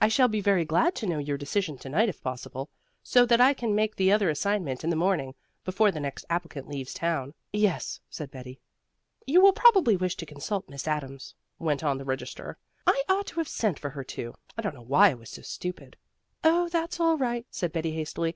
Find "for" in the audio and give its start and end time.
13.80-13.90